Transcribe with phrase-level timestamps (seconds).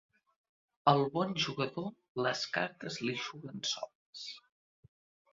[0.91, 1.91] Al bon jugador
[2.27, 4.23] les cartes li juguen soles.